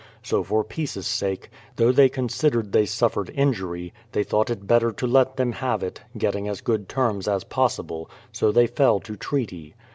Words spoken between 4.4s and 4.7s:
it